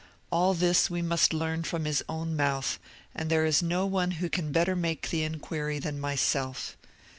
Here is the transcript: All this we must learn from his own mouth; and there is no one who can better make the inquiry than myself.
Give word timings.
All 0.31 0.55
this 0.55 0.89
we 0.89 1.03
must 1.03 1.31
learn 1.31 1.61
from 1.61 1.85
his 1.85 2.03
own 2.09 2.35
mouth; 2.35 2.79
and 3.13 3.29
there 3.29 3.45
is 3.45 3.61
no 3.61 3.85
one 3.85 4.09
who 4.17 4.29
can 4.29 4.51
better 4.51 4.75
make 4.75 5.11
the 5.11 5.21
inquiry 5.21 5.77
than 5.77 5.99
myself. 5.99 6.75